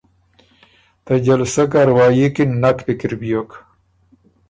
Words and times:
ته 1.05 1.13
جلسه 1.25 1.63
کاروايي 1.73 2.27
کی 2.35 2.43
ن 2.47 2.51
نک 2.61 2.77
پِکِر 2.85 3.11
بیوک 3.19 3.51